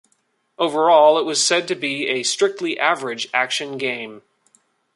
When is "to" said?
1.67-1.75